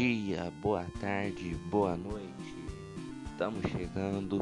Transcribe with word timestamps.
dia, 0.00 0.50
boa 0.62 0.86
tarde, 0.98 1.54
boa 1.70 1.94
noite. 1.94 2.56
Estamos 3.30 3.62
chegando 3.70 4.38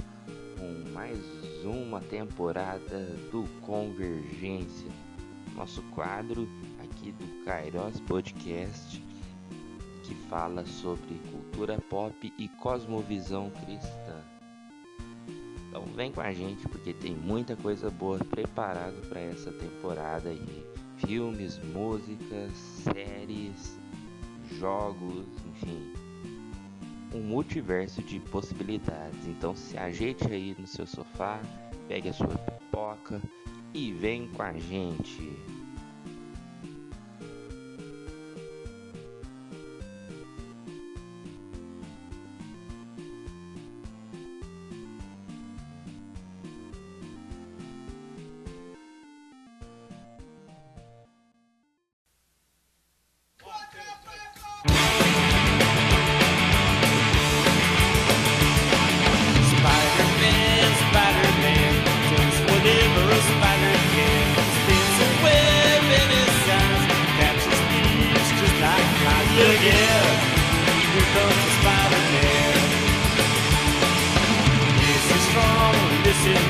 com 0.56 0.91
mais 0.92 1.18
uma 1.64 2.00
temporada 2.00 3.00
do 3.32 3.42
Convergência, 3.62 4.88
nosso 5.56 5.82
quadro 5.91 6.48
aqui 6.80 7.10
do 7.10 7.45
Kairos 7.45 7.98
Podcast 8.02 9.02
que 10.05 10.14
fala 10.30 10.64
sobre 10.64 11.20
cultura 11.29 11.77
pop 11.90 12.32
e 12.38 12.48
cosmovisão 12.50 13.50
cristã. 13.50 14.22
Então 15.68 15.82
vem 15.96 16.12
com 16.12 16.20
a 16.20 16.32
gente 16.32 16.68
porque 16.68 16.92
tem 16.92 17.16
muita 17.16 17.56
coisa 17.56 17.91
boa 17.91 18.20
preparada 18.20 18.97
para 19.09 19.19
essa 19.19 19.50
temporada 19.50 20.28
aí. 20.28 20.64
Filmes, 20.98 21.59
músicas, 21.59 22.52
séries, 22.84 23.77
jogos, 24.57 25.27
enfim, 25.47 25.93
um 27.15 27.20
multiverso 27.20 28.02
de 28.02 28.20
possibilidades. 28.20 29.27
Então 29.27 29.55
se 29.55 29.77
ajeite 29.77 30.27
aí 30.27 30.55
no 30.59 30.66
seu 30.66 30.87
sofá, 30.87 31.41
pegue 31.87 32.09
a 32.09 32.12
sua 32.12 32.29
pipoca 32.29 33.20
e 33.75 33.92
vem 33.92 34.29
com 34.29 34.42
a 34.42 34.53
gente. 34.53 35.37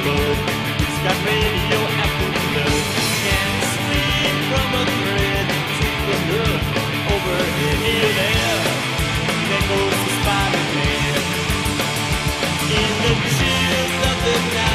Good. 0.07 0.39
He's 0.79 0.99
got 1.03 1.19
radioactive. 1.27 2.35
Can't 3.27 3.65
sleep 3.75 4.37
from 4.51 4.69
a 4.71 4.85
thread 4.87 5.47
the 6.31 6.45
overhead. 7.15 7.79
Here, 7.83 8.13
there. 8.21 8.59
In 12.71 12.93
the 13.03 13.15
of 14.11 14.17
the 14.27 14.37
night, 14.55 14.68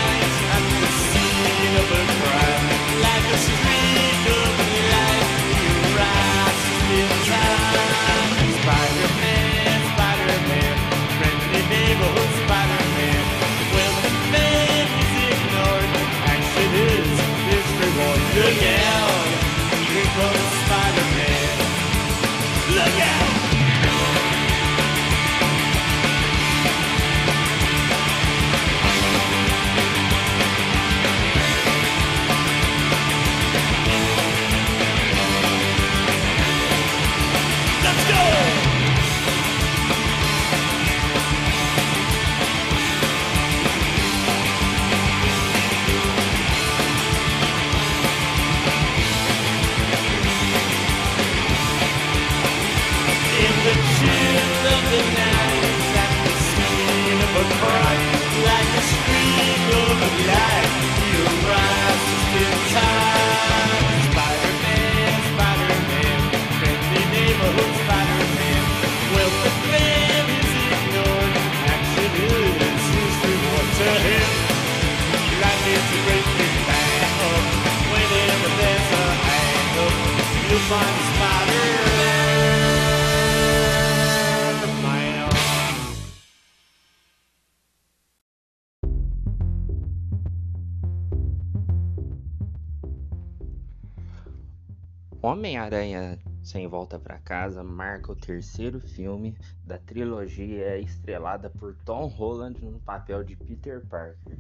Homem-Aranha 95.34 96.20
Sem 96.44 96.68
Volta 96.68 97.00
para 97.00 97.18
Casa 97.18 97.64
marca 97.64 98.12
o 98.12 98.16
terceiro 98.16 98.80
filme 98.80 99.36
da 99.66 99.80
trilogia 99.80 100.78
estrelada 100.78 101.50
por 101.50 101.76
Tom 101.84 102.06
Holland 102.06 102.64
no 102.64 102.80
papel 102.80 103.24
de 103.24 103.36
Peter 103.36 103.84
Parker. 103.84 104.38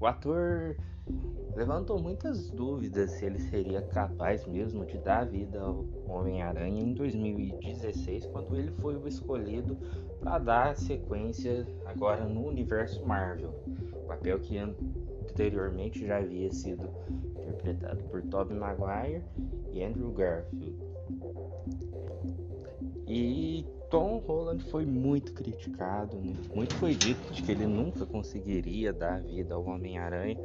O 0.00 0.06
ator 0.06 0.78
levantou 1.54 2.00
muitas 2.00 2.48
dúvidas 2.48 3.10
se 3.10 3.26
ele 3.26 3.38
seria 3.38 3.82
capaz 3.82 4.46
mesmo 4.46 4.86
de 4.86 4.96
dar 4.96 5.26
vida 5.26 5.60
ao 5.60 5.84
Homem-Aranha 6.06 6.82
em 6.82 6.94
2016, 6.94 8.24
quando 8.28 8.56
ele 8.56 8.72
foi 8.80 8.96
o 8.96 9.06
escolhido 9.06 9.76
para 10.20 10.38
dar 10.38 10.74
sequência 10.74 11.66
agora 11.84 12.24
no 12.24 12.46
universo 12.46 13.04
Marvel, 13.04 13.52
papel 14.06 14.40
que 14.40 14.56
anteriormente 14.56 16.06
já 16.06 16.16
havia 16.16 16.50
sido 16.50 16.88
interpretado 17.68 18.02
por 18.04 18.22
Tobey 18.22 18.56
Maguire 18.56 19.22
e 19.72 19.82
Andrew 19.82 20.12
Garfield. 20.12 20.76
E 23.06 23.64
Tom 23.90 24.18
Holland 24.26 24.62
foi 24.64 24.84
muito 24.84 25.32
criticado, 25.32 26.18
né? 26.18 26.34
muito 26.54 26.74
foi 26.74 26.94
dito 26.94 27.32
de 27.32 27.42
que 27.42 27.52
ele 27.52 27.66
nunca 27.66 28.04
conseguiria 28.04 28.92
dar 28.92 29.20
vida 29.22 29.54
ao 29.54 29.64
Homem-Aranha. 29.64 30.38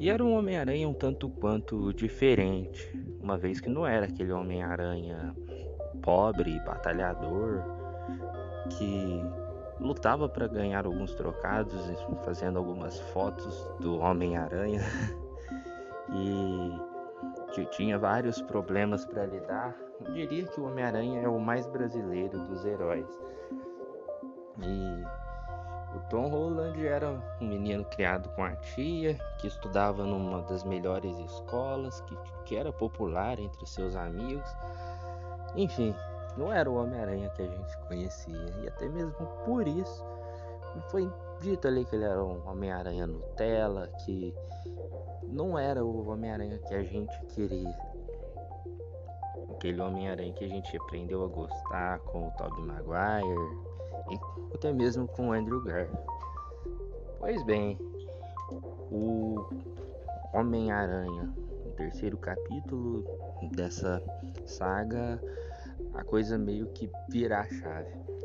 E 0.00 0.10
era 0.10 0.24
um 0.24 0.36
Homem-Aranha 0.36 0.88
um 0.88 0.94
tanto 0.94 1.28
quanto 1.28 1.92
diferente, 1.92 2.92
uma 3.20 3.36
vez 3.36 3.60
que 3.60 3.68
não 3.68 3.86
era 3.86 4.06
aquele 4.06 4.32
Homem-Aranha 4.32 5.34
pobre, 6.02 6.58
batalhador, 6.60 7.62
que 8.70 9.22
lutava 9.80 10.28
para 10.28 10.46
ganhar 10.48 10.84
alguns 10.86 11.14
trocados, 11.14 11.80
fazendo 12.24 12.58
algumas 12.58 12.98
fotos 13.12 13.68
do 13.80 13.98
Homem-Aranha. 13.98 14.82
e 16.12 16.80
que 17.52 17.64
tinha 17.66 17.98
vários 17.98 18.40
problemas 18.42 19.04
para 19.04 19.26
lidar. 19.26 19.74
Eu 20.00 20.12
diria 20.12 20.46
que 20.46 20.60
o 20.60 20.66
Homem-Aranha 20.66 21.22
é 21.22 21.28
o 21.28 21.40
mais 21.40 21.66
brasileiro 21.66 22.38
dos 22.46 22.64
heróis. 22.64 23.08
E 24.60 25.04
o 25.96 26.00
Tom 26.10 26.28
Holland 26.28 26.86
era 26.86 27.10
um 27.40 27.46
menino 27.46 27.84
criado 27.86 28.28
com 28.30 28.44
a 28.44 28.54
tia, 28.56 29.18
que 29.38 29.46
estudava 29.46 30.04
numa 30.04 30.42
das 30.42 30.62
melhores 30.64 31.18
escolas, 31.18 32.00
que, 32.02 32.16
que 32.44 32.56
era 32.56 32.72
popular 32.72 33.38
entre 33.38 33.66
seus 33.66 33.96
amigos. 33.96 34.48
Enfim, 35.56 35.94
não 36.36 36.52
era 36.52 36.70
o 36.70 36.76
Homem-Aranha 36.76 37.30
que 37.30 37.42
a 37.42 37.46
gente 37.46 37.78
conhecia. 37.88 38.46
E 38.62 38.68
até 38.68 38.88
mesmo 38.88 39.26
por 39.44 39.66
isso 39.66 40.04
foi 40.90 41.10
dito 41.40 41.66
ali 41.66 41.84
que 41.84 41.96
ele 41.96 42.04
era 42.04 42.22
um 42.22 42.46
Homem-Aranha 42.48 43.06
Nutella, 43.06 43.88
que 44.04 44.34
não 45.24 45.58
era 45.58 45.84
o 45.84 46.08
Homem-Aranha 46.08 46.58
que 46.58 46.74
a 46.74 46.82
gente 46.82 47.14
queria. 47.26 47.76
Aquele 49.50 49.80
Homem-Aranha 49.80 50.32
que 50.32 50.44
a 50.44 50.48
gente 50.48 50.76
aprendeu 50.76 51.24
a 51.24 51.28
gostar 51.28 51.98
com 52.00 52.28
o 52.28 52.30
Tobey 52.32 52.64
Maguire 52.64 53.58
e 54.10 54.54
até 54.54 54.72
mesmo 54.72 55.06
com 55.08 55.28
o 55.28 55.32
Andrew 55.32 55.62
Garfield. 55.62 56.02
Pois 57.18 57.42
bem, 57.44 57.78
o 58.90 59.44
Homem-Aranha, 60.32 61.34
o 61.66 61.70
terceiro 61.70 62.16
capítulo 62.16 63.04
dessa 63.52 64.02
saga, 64.46 65.20
a 65.94 66.04
coisa 66.04 66.38
meio 66.38 66.66
que 66.68 66.90
virar 67.08 67.40
a 67.40 67.48
chave. 67.48 68.17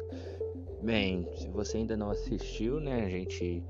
Bem, 0.83 1.25
se 1.38 1.47
você 1.47 1.77
ainda 1.77 1.95
não 1.95 2.09
assistiu, 2.09 2.77
né, 2.81 3.06
a 3.06 3.09
gente 3.09 3.63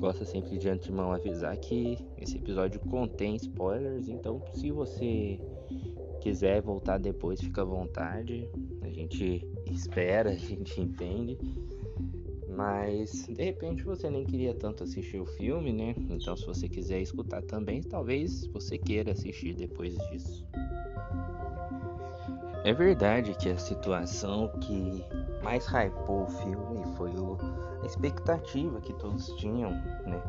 gosta 0.00 0.24
sempre 0.24 0.58
de 0.58 0.68
antemão 0.68 1.12
avisar 1.12 1.56
que 1.56 1.96
esse 2.18 2.36
episódio 2.36 2.80
contém 2.80 3.36
spoilers, 3.36 4.08
então 4.08 4.42
se 4.52 4.72
você 4.72 5.38
quiser 6.20 6.60
voltar 6.60 6.98
depois, 6.98 7.40
fica 7.40 7.62
à 7.62 7.64
vontade. 7.64 8.50
A 8.82 8.88
gente 8.88 9.46
espera, 9.70 10.30
a 10.30 10.34
gente 10.34 10.80
entende. 10.80 11.38
Mas 12.48 13.28
de 13.28 13.44
repente 13.44 13.84
você 13.84 14.10
nem 14.10 14.24
queria 14.24 14.52
tanto 14.52 14.82
assistir 14.82 15.20
o 15.20 15.24
filme, 15.24 15.72
né? 15.72 15.94
Então 16.10 16.36
se 16.36 16.44
você 16.44 16.68
quiser 16.68 17.00
escutar 17.00 17.40
também, 17.42 17.80
talvez 17.82 18.46
você 18.48 18.76
queira 18.76 19.12
assistir 19.12 19.54
depois 19.54 19.96
disso. 20.10 20.44
É 22.64 22.72
verdade 22.72 23.32
que 23.36 23.48
a 23.48 23.58
situação 23.58 24.48
que 24.60 25.04
mais 25.42 25.66
hypou 25.66 26.24
o 26.24 26.26
filme 26.26 26.82
foi 26.96 27.10
o, 27.10 27.36
a 27.82 27.86
expectativa 27.86 28.80
que 28.80 28.92
todos 28.94 29.28
tinham, 29.36 29.70
né? 29.70 30.22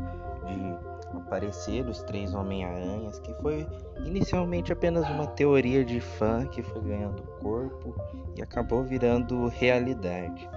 De 0.46 1.18
aparecer 1.18 1.88
os 1.88 2.02
três 2.04 2.34
Homem-Aranhas, 2.34 3.20
que 3.20 3.34
foi 3.36 3.68
inicialmente 4.06 4.74
apenas 4.74 5.08
uma 5.10 5.28
teoria 5.28 5.86
de 5.86 6.02
fã 6.02 6.46
que 6.48 6.64
foi 6.64 6.82
ganhando 6.82 7.22
corpo 7.42 7.96
e 8.36 8.42
acabou 8.42 8.84
virando 8.84 9.48
realidade. 9.48 10.50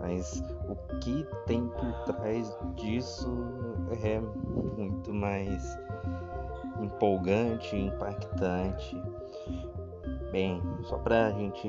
Mas 0.00 0.42
o 0.68 0.98
que 0.98 1.26
tem 1.46 1.68
por 1.68 1.92
trás 2.04 2.54
disso 2.74 3.32
é 4.02 4.20
muito 4.20 5.14
mais 5.14 5.78
empolgante, 6.80 7.76
impactante. 7.76 9.00
Bem, 10.32 10.60
só 10.84 10.98
para 10.98 11.26
a 11.26 11.30
gente 11.30 11.68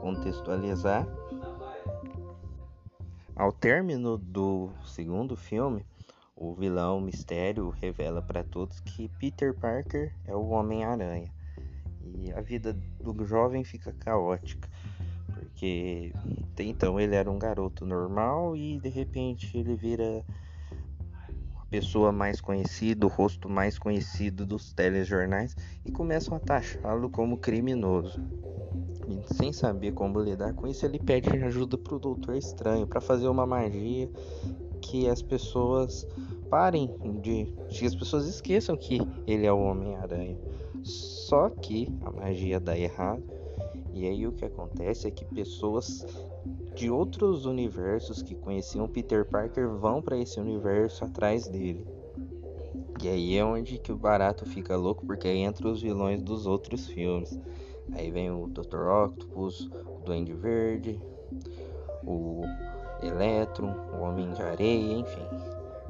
contextualizar, 0.00 1.06
ao 3.36 3.52
término 3.52 4.16
do 4.16 4.70
segundo 4.84 5.36
filme, 5.36 5.84
o 6.36 6.54
vilão 6.54 7.00
Mistério 7.00 7.70
revela 7.70 8.22
para 8.22 8.42
todos 8.42 8.80
que 8.80 9.08
Peter 9.18 9.52
Parker 9.52 10.14
é 10.24 10.34
o 10.34 10.48
Homem-Aranha. 10.48 11.30
E 12.00 12.32
a 12.32 12.40
vida 12.40 12.72
do 13.00 13.24
jovem 13.24 13.64
fica 13.64 13.92
caótica 13.92 14.68
porque 15.54 16.12
até 16.52 16.64
então 16.64 16.98
ele 16.98 17.14
era 17.14 17.30
um 17.30 17.38
garoto 17.38 17.86
normal 17.86 18.56
e 18.56 18.78
de 18.78 18.88
repente 18.88 19.56
ele 19.56 19.74
vira 19.76 20.24
pessoa 21.74 22.12
mais 22.12 22.40
conhecida, 22.40 23.04
o 23.04 23.08
rosto 23.08 23.48
mais 23.48 23.76
conhecido 23.76 24.46
dos 24.46 24.72
telejornais 24.72 25.56
e 25.84 25.90
começam 25.90 26.36
a 26.36 26.38
taxá-lo 26.38 27.10
como 27.10 27.36
criminoso. 27.36 28.20
E 29.08 29.34
sem 29.34 29.52
saber 29.52 29.92
como 29.92 30.20
lidar 30.20 30.54
com 30.54 30.68
isso, 30.68 30.86
ele 30.86 31.00
pede 31.00 31.28
ajuda 31.30 31.76
pro 31.76 31.98
Doutor 31.98 32.36
Estranho 32.36 32.86
para 32.86 33.00
fazer 33.00 33.26
uma 33.26 33.44
magia 33.44 34.08
que 34.80 35.08
as 35.08 35.20
pessoas 35.20 36.06
parem 36.48 36.94
de. 37.20 37.52
que 37.68 37.84
as 37.84 37.94
pessoas 37.96 38.28
esqueçam 38.28 38.76
que 38.76 39.00
ele 39.26 39.44
é 39.44 39.52
o 39.52 39.58
Homem-Aranha. 39.58 40.38
Só 40.84 41.48
que 41.48 41.92
a 42.04 42.10
magia 42.12 42.60
dá 42.60 42.78
errado 42.78 43.24
e 43.92 44.06
aí 44.06 44.28
o 44.28 44.32
que 44.32 44.44
acontece 44.44 45.08
é 45.08 45.10
que 45.10 45.24
pessoas 45.24 46.06
de 46.74 46.90
outros 46.90 47.46
universos 47.46 48.22
que 48.22 48.34
conheciam 48.34 48.88
Peter 48.88 49.24
Parker 49.24 49.68
vão 49.68 50.02
para 50.02 50.18
esse 50.18 50.40
universo 50.40 51.04
atrás 51.04 51.46
dele. 51.46 51.86
E 53.02 53.08
aí 53.08 53.36
é 53.36 53.44
onde 53.44 53.78
que 53.78 53.92
o 53.92 53.96
barato 53.96 54.46
fica 54.46 54.76
louco, 54.76 55.04
porque 55.06 55.28
aí 55.28 55.38
entra 55.38 55.68
os 55.68 55.82
vilões 55.82 56.22
dos 56.22 56.46
outros 56.46 56.86
filmes. 56.86 57.38
Aí 57.92 58.10
vem 58.10 58.30
o 58.30 58.46
Dr. 58.48 58.88
Octopus, 58.88 59.66
o 59.66 60.00
Duende 60.04 60.32
Verde, 60.32 61.00
o 62.02 62.42
Electron, 63.02 63.74
o 63.92 64.02
Homem 64.02 64.32
de 64.32 64.42
Areia, 64.42 64.94
enfim. 64.94 65.26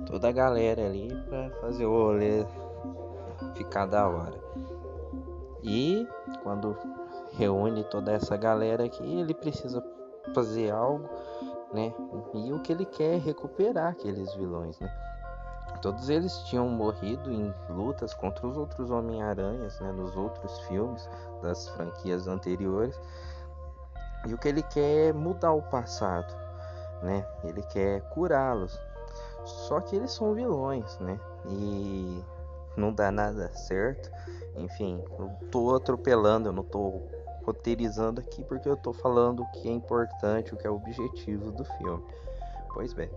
Toda 0.06 0.28
a 0.28 0.32
galera 0.32 0.84
ali 0.84 1.08
pra 1.28 1.50
fazer 1.60 1.86
o 1.86 1.92
rolê 1.92 2.44
ficar 3.54 3.86
da 3.86 4.08
hora. 4.08 4.38
E 5.62 6.06
quando 6.42 6.76
reúne 7.32 7.84
toda 7.84 8.12
essa 8.12 8.36
galera 8.36 8.84
aqui, 8.84 9.02
ele 9.02 9.32
precisa 9.32 9.80
fazer 10.32 10.70
algo, 10.70 11.08
né? 11.72 11.92
E 12.34 12.52
o 12.52 12.60
que 12.60 12.72
ele 12.72 12.84
quer 12.84 13.14
é 13.14 13.18
recuperar 13.18 13.92
aqueles 13.92 14.32
vilões, 14.34 14.78
né? 14.78 14.90
Todos 15.82 16.08
eles 16.08 16.32
tinham 16.44 16.68
morrido 16.68 17.30
em 17.30 17.52
lutas 17.68 18.14
contra 18.14 18.46
os 18.46 18.56
outros 18.56 18.90
Homem-Aranhas, 18.90 19.78
né? 19.80 19.92
Nos 19.92 20.16
outros 20.16 20.58
filmes 20.60 21.08
das 21.42 21.68
franquias 21.70 22.26
anteriores. 22.26 22.98
E 24.26 24.32
o 24.32 24.38
que 24.38 24.48
ele 24.48 24.62
quer 24.62 25.08
é 25.08 25.12
mudar 25.12 25.52
o 25.52 25.62
passado, 25.62 26.34
né? 27.02 27.26
Ele 27.44 27.62
quer 27.64 28.00
curá-los. 28.10 28.80
Só 29.44 29.80
que 29.80 29.96
eles 29.96 30.12
são 30.12 30.32
vilões, 30.32 30.98
né? 31.00 31.20
E 31.46 32.24
não 32.76 32.92
dá 32.92 33.10
nada 33.10 33.52
certo. 33.52 34.10
Enfim, 34.56 35.04
eu 35.18 35.30
tô 35.50 35.74
atropelando, 35.74 36.48
eu 36.48 36.52
não 36.52 36.64
tô 36.64 37.02
roteirizando 37.44 38.20
aqui 38.20 38.42
porque 38.44 38.68
eu 38.68 38.76
tô 38.76 38.92
falando 38.92 39.42
o 39.42 39.50
que 39.52 39.68
é 39.68 39.72
importante, 39.72 40.54
o 40.54 40.56
que 40.56 40.66
é 40.66 40.70
o 40.70 40.76
objetivo 40.76 41.50
do 41.50 41.64
filme. 41.64 42.02
Pois 42.72 42.92
bem, 42.92 43.10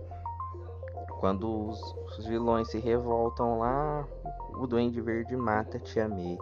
quando 1.18 1.68
os, 1.68 1.80
os 2.18 2.26
vilões 2.26 2.70
se 2.70 2.78
revoltam 2.78 3.58
lá, 3.58 4.06
o 4.54 4.66
Duende 4.66 5.00
Verde 5.00 5.36
mata 5.36 5.76
a 5.76 5.80
Tia 5.80 6.08
May, 6.08 6.38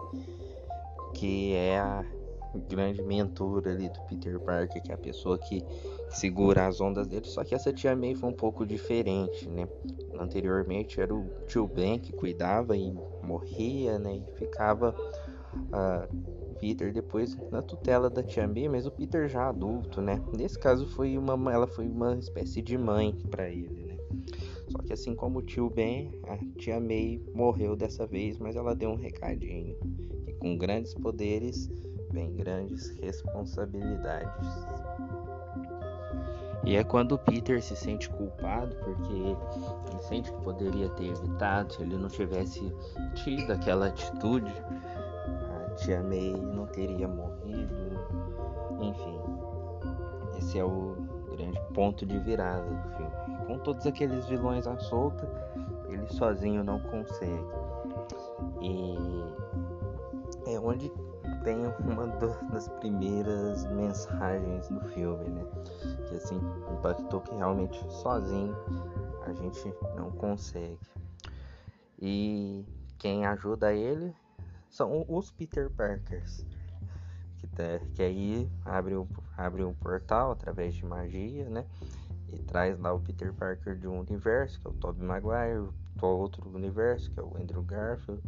que 1.13 1.53
é 1.55 1.79
a 1.79 2.05
grande 2.69 3.01
mentora 3.01 3.71
ali 3.71 3.89
do 3.89 3.99
Peter 4.01 4.39
Parker, 4.39 4.81
que 4.81 4.91
é 4.91 4.95
a 4.95 4.97
pessoa 4.97 5.37
que 5.37 5.63
segura 6.09 6.67
as 6.67 6.79
ondas 6.79 7.07
dele. 7.07 7.25
Só 7.25 7.43
que 7.43 7.53
essa 7.53 7.73
Tia 7.73 7.95
May 7.95 8.15
foi 8.15 8.29
um 8.29 8.33
pouco 8.33 8.65
diferente, 8.65 9.47
né? 9.49 9.67
Anteriormente 10.19 10.99
era 11.01 11.13
o 11.13 11.27
tio 11.47 11.67
Ben 11.67 11.99
que 11.99 12.13
cuidava 12.13 12.75
e 12.75 12.91
morria, 13.21 13.99
né? 13.99 14.15
E 14.15 14.31
ficava 14.37 14.95
uh, 15.55 16.36
Peter 16.59 16.91
depois 16.91 17.37
na 17.51 17.61
tutela 17.61 18.09
da 18.09 18.23
tia 18.23 18.47
May, 18.47 18.67
mas 18.67 18.85
o 18.85 18.91
Peter 18.91 19.27
já 19.27 19.49
adulto, 19.49 20.01
né? 20.01 20.21
Nesse 20.35 20.57
caso 20.57 20.87
foi 20.87 21.17
uma, 21.17 21.33
ela 21.51 21.67
foi 21.67 21.87
uma 21.87 22.15
espécie 22.17 22.61
de 22.61 22.77
mãe 22.77 23.15
para 23.29 23.49
ele, 23.49 23.83
né? 23.85 23.97
Só 24.69 24.79
que 24.79 24.93
assim 24.93 25.15
como 25.15 25.39
o 25.39 25.41
tio 25.41 25.69
Ben, 25.69 26.11
a 26.27 26.37
tia 26.59 26.79
May 26.79 27.21
morreu 27.33 27.75
dessa 27.75 28.05
vez, 28.05 28.37
mas 28.37 28.55
ela 28.55 28.75
deu 28.75 28.89
um 28.89 28.95
recadinho 28.95 29.77
que 30.25 30.33
com 30.33 30.57
grandes 30.57 30.93
poderes 30.93 31.69
vem 32.11 32.35
grandes 32.35 32.89
responsabilidades. 32.99 34.47
E 36.65 36.75
é 36.75 36.83
quando 36.83 37.13
o 37.13 37.17
Peter 37.17 37.61
se 37.63 37.77
sente 37.77 38.09
culpado 38.09 38.75
porque 38.83 39.13
ele 39.13 40.01
sente 40.01 40.31
que 40.31 40.41
poderia 40.41 40.89
ter 40.89 41.05
evitado 41.05 41.73
se 41.73 41.81
ele 41.81 41.95
não 41.95 42.09
tivesse 42.09 42.73
tido 43.15 43.53
aquela 43.53 43.87
atitude 43.87 44.51
tia 45.77 46.03
May 46.03 46.33
não 46.33 46.65
teria 46.67 47.07
morrido. 47.07 47.75
Enfim, 48.79 49.19
esse 50.37 50.59
é 50.59 50.63
o 50.63 50.95
grande 51.31 51.59
ponto 51.73 52.05
de 52.05 52.19
virada 52.19 52.63
do 52.63 52.89
filme. 52.95 53.45
Com 53.47 53.59
todos 53.59 53.85
aqueles 53.85 54.27
vilões 54.27 54.67
à 54.67 54.77
solta, 54.77 55.27
ele 55.89 56.07
sozinho 56.07 56.63
não 56.63 56.79
consegue. 56.79 57.47
E 58.61 58.97
é 60.47 60.59
onde 60.59 60.91
tem 61.43 61.57
uma 61.79 62.07
das 62.07 62.67
primeiras 62.79 63.65
mensagens 63.71 64.67
do 64.69 64.81
filme, 64.89 65.29
né? 65.29 65.45
Que 66.07 66.15
assim 66.15 66.41
impactou 66.71 67.21
que 67.21 67.35
realmente 67.35 67.79
sozinho 67.93 68.55
a 69.23 69.33
gente 69.33 69.73
não 69.95 70.11
consegue. 70.11 70.77
E 71.99 72.65
quem 72.97 73.25
ajuda 73.25 73.73
ele 73.73 74.13
são 74.69 75.05
os 75.07 75.31
Peter 75.31 75.69
Parkers. 75.69 76.45
Que, 77.37 77.47
tá, 77.47 77.79
que 77.93 78.01
aí 78.01 78.49
abre 78.65 78.95
um, 78.95 79.07
abre 79.35 79.63
um 79.63 79.73
portal 79.73 80.31
através 80.31 80.73
de 80.73 80.85
magia, 80.85 81.49
né? 81.49 81.65
E 82.29 82.39
traz 82.39 82.79
lá 82.79 82.93
o 82.93 82.99
Peter 82.99 83.33
Parker 83.33 83.77
de 83.77 83.87
um 83.87 83.99
universo, 83.99 84.59
que 84.59 84.67
é 84.67 84.69
o 84.69 84.73
Tobey 84.73 85.05
Maguire, 85.05 85.69
do 85.95 86.05
outro 86.05 86.49
universo, 86.49 87.09
que 87.11 87.19
é 87.19 87.23
o 87.23 87.37
Andrew 87.37 87.61
Garfield. 87.63 88.21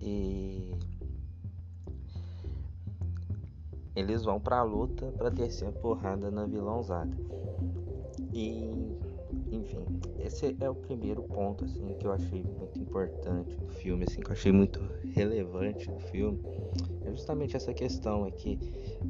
E 0.00 0.72
eles 3.96 4.24
vão 4.24 4.38
pra 4.38 4.62
luta 4.62 5.12
para 5.16 5.28
descer 5.28 5.68
a 5.68 5.72
porrada 5.72 6.30
na 6.30 6.46
vilãozada. 6.46 7.16
E 8.32 8.96
enfim, 9.50 9.84
esse 10.18 10.56
é 10.60 10.68
o 10.68 10.74
primeiro 10.74 11.22
ponto 11.22 11.64
assim 11.64 11.94
que 11.98 12.06
eu 12.06 12.12
achei 12.12 12.42
muito 12.42 12.78
importante 12.78 13.54
do 13.56 13.68
filme, 13.68 14.04
assim 14.04 14.20
que 14.20 14.28
eu 14.28 14.32
achei 14.32 14.52
muito 14.52 14.80
relevante 15.14 15.90
do 15.90 15.98
filme. 16.00 16.38
É 17.04 17.10
justamente 17.10 17.56
essa 17.56 17.72
questão 17.72 18.26
é 18.26 18.30
que 18.30 18.58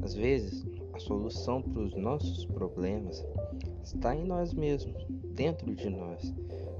às 0.01 0.13
vezes 0.13 0.65
a 0.93 0.99
solução 0.99 1.61
para 1.61 1.81
os 1.81 1.95
nossos 1.95 2.45
problemas 2.45 3.23
está 3.83 4.15
em 4.15 4.25
nós 4.25 4.53
mesmos, 4.53 5.05
dentro 5.31 5.73
de 5.75 5.89
nós, 5.89 6.33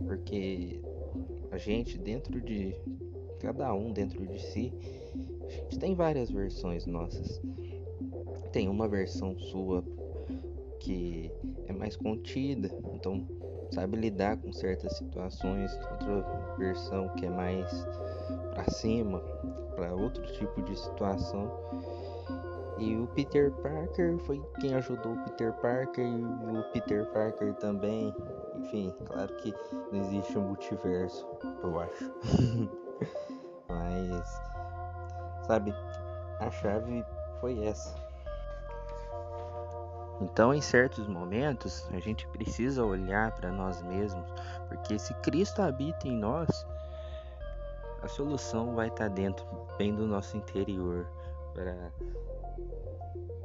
porque 0.06 0.80
a 1.51 1.58
gente 1.58 1.98
dentro 1.98 2.39
de 2.39 2.75
cada 3.39 3.74
um 3.74 3.92
dentro 3.92 4.25
de 4.25 4.39
si, 4.39 4.74
a 5.46 5.50
gente 5.50 5.80
tem 5.80 5.96
várias 5.96 6.30
versões 6.30 6.86
nossas. 6.86 7.42
tem 8.51 8.68
uma 8.68 8.88
versão 8.88 9.38
sua 9.38 9.84
que 10.89 11.31
é 11.67 11.74
mais 11.74 11.96
contida, 11.96 12.67
então 12.96 13.24
sabe 13.72 13.96
lidar 13.96 14.38
com 14.38 14.51
certas 14.51 14.98
situações, 14.98 15.72
outra 15.91 16.55
versão 16.58 17.08
que 17.10 17.27
é 17.27 17.29
mais 17.29 17.69
para 18.55 18.67
cima, 18.72 19.19
para 19.75 19.93
outro 19.93 20.24
tipo 20.34 20.63
de 20.63 20.75
situação. 20.75 21.48
E 22.79 22.98
o 22.98 23.05
Peter 23.10 23.51
Parker 23.62 24.17
foi 24.19 24.41
quem 24.60 24.74
ajudou 24.74 25.13
o 25.13 25.24
Peter 25.25 25.53
Parker 25.62 26.08
e 26.08 26.24
o 26.58 26.63
Peter 26.74 27.05
Parker 27.12 27.53
também. 27.55 28.12
Enfim, 28.58 28.91
claro 29.05 29.36
que 29.36 29.53
não 29.91 30.00
existe 30.00 30.39
um 30.39 30.48
multiverso, 30.48 31.27
eu 31.62 31.79
acho. 31.79 32.12
Mas, 33.69 34.41
sabe, 35.46 35.72
a 36.39 36.50
chave 36.50 37.05
foi 37.39 37.63
essa. 37.63 37.93
Então, 40.22 40.54
em 40.54 40.62
certos 40.62 41.08
momentos, 41.08 41.88
a 41.92 42.00
gente 42.00 42.28
precisa 42.28 42.84
olhar 42.84 43.32
para 43.32 43.52
nós 43.52 43.82
mesmos, 43.82 44.26
porque 44.68 45.00
se 45.00 45.14
Cristo 45.16 45.62
habita 45.62 46.08
em 46.08 46.16
nós, 46.16 46.50
a 48.02 48.08
solução 48.08 48.76
vai 48.76 48.88
estar 48.88 49.10
tá 49.10 49.16
dentro, 49.16 49.46
bem 49.78 49.96
do 49.96 50.06
nosso 50.06 50.36
interior, 50.36 51.08
para 51.54 51.92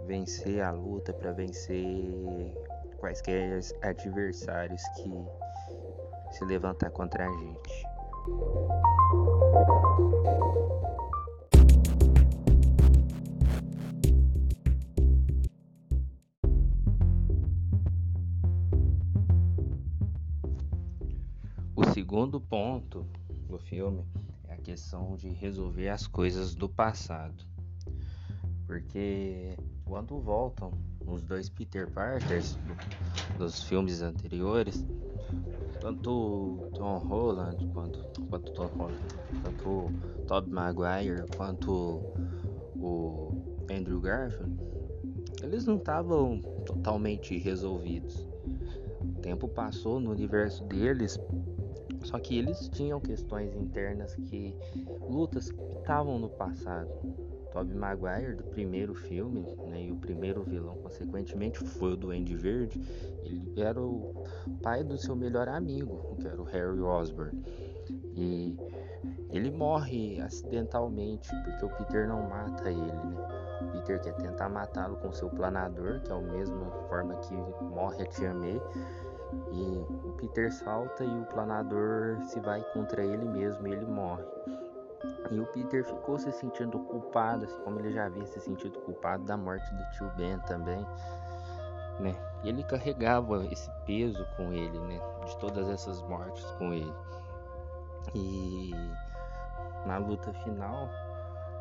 vencer 0.07 0.63
a 0.63 0.71
luta, 0.71 1.13
para 1.13 1.33
vencer 1.33 2.55
quaisquer 2.99 3.61
adversários 3.83 4.83
que 4.97 5.25
se 6.33 6.45
levantar 6.45 6.91
contra 6.91 7.27
a 7.27 7.31
gente. 7.31 7.87
Segundo 22.35 22.41
ponto 22.41 23.07
do 23.49 23.59
filme 23.59 24.05
é 24.49 24.55
a 24.55 24.57
questão 24.57 25.15
de 25.15 25.29
resolver 25.29 25.89
as 25.89 26.07
coisas 26.07 26.55
do 26.55 26.69
passado. 26.69 27.45
Porque 28.67 29.57
quando 29.85 30.19
voltam 30.19 30.73
os 31.07 31.23
dois 31.23 31.49
Peter 31.49 31.89
Parkers 31.91 32.59
dos 33.39 33.63
filmes 33.63 34.03
anteriores, 34.03 34.85
tanto 35.81 36.71
Tom 36.75 36.99
Holland 36.99 37.67
quanto, 37.69 38.21
quanto 38.23 38.53
Tom 38.53 38.67
Holland, 38.67 39.05
o 39.65 39.93
Tobey 40.27 40.53
Maguire 40.53 41.25
quanto 41.37 42.01
o 42.75 43.31
Andrew 43.71 44.01
Garfield, 44.01 44.59
eles 45.41 45.67
não 45.67 45.77
estavam 45.77 46.41
totalmente 46.67 47.39
resolvidos. 47.39 48.27
O 49.03 49.21
tempo 49.21 49.47
passou 49.47 50.01
no 50.01 50.11
universo 50.11 50.65
deles, 50.65 51.19
só 52.05 52.19
que 52.19 52.39
eles 52.39 52.69
tinham 52.69 53.01
questões 53.01 53.55
internas 53.55 54.15
que 54.15 54.55
lutas 55.01 55.51
que 55.51 55.63
estavam 55.79 56.19
no 56.19 56.29
passado. 56.29 56.91
Tobey 57.53 57.75
Maguire 57.75 58.35
do 58.35 58.43
primeiro 58.43 58.95
filme, 58.95 59.43
né, 59.69 59.85
e 59.85 59.93
o 59.93 59.97
primeiro 59.97 60.43
vilão, 60.43 60.75
consequentemente, 60.83 61.61
foi 61.61 61.93
o 61.93 61.97
Duende 61.97 62.35
Verde. 62.35 62.81
Ele 63.23 63.61
era 63.61 63.81
o 63.81 64.25
pai 64.61 64.83
do 64.83 64.99
seu 64.99 65.15
melhor 65.15 65.49
amigo, 65.49 66.17
que 66.19 66.27
era 66.27 66.41
o 66.41 66.45
Harry 66.45 66.81
Osborn. 66.81 67.41
E 68.17 68.57
ele 69.31 69.51
morre 69.51 70.21
acidentalmente 70.21 71.29
porque 71.45 71.65
o 71.65 71.69
Peter 71.69 72.09
não 72.09 72.29
mata 72.29 72.71
ele, 72.71 72.81
né? 72.81 73.45
O 73.61 73.73
Peter 73.73 74.01
quer 74.01 74.15
tentar 74.15 74.49
matá-lo 74.49 74.97
com 74.97 75.13
seu 75.13 75.29
planador, 75.31 76.01
que 76.01 76.11
é 76.11 76.15
a 76.15 76.21
mesma 76.21 76.71
forma 76.89 77.15
que 77.17 77.35
morre 77.63 78.03
a 78.03 78.07
Tia 78.07 78.35
May. 78.35 78.61
E 79.51 79.87
o 80.05 80.13
Peter 80.13 80.53
salta 80.53 81.05
e 81.05 81.21
o 81.21 81.25
planador 81.27 82.19
se 82.23 82.41
vai 82.41 82.61
contra 82.73 83.03
ele 83.03 83.25
mesmo 83.25 83.67
e 83.67 83.73
ele 83.73 83.87
morre. 83.87 84.25
E 85.31 85.39
o 85.39 85.47
Peter 85.47 85.85
ficou 85.85 86.19
se 86.19 86.31
sentindo 86.33 86.79
culpado, 86.79 87.45
assim 87.45 87.61
como 87.63 87.79
ele 87.79 87.93
já 87.93 88.07
havia 88.07 88.27
se 88.27 88.41
sentido 88.41 88.79
culpado 88.81 89.25
da 89.25 89.37
morte 89.37 89.65
do 89.75 89.91
tio 89.91 90.11
Ben 90.17 90.39
também, 90.41 90.87
né? 92.01 92.15
Ele 92.43 92.63
carregava 92.65 93.45
esse 93.47 93.71
peso 93.87 94.27
com 94.37 94.53
ele, 94.53 94.79
né? 94.81 95.01
De 95.27 95.37
todas 95.39 95.69
essas 95.69 96.03
mortes 96.03 96.45
com 96.53 96.73
ele. 96.73 96.93
E 98.15 98.73
na 99.87 99.99
luta 99.99 100.33
final, 100.33 100.89